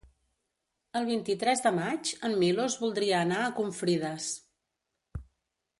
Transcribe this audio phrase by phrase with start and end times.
[0.99, 4.31] El vint-i-tres de maig en Milos voldria anar a Confrides.